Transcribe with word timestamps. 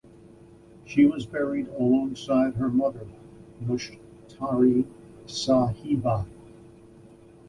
She 0.83 1.05
was 1.05 1.27
buried 1.27 1.67
alongside 1.67 2.55
her 2.55 2.69
mother, 2.71 3.05
Mushtari 3.63 4.87
Sahiba. 5.27 6.25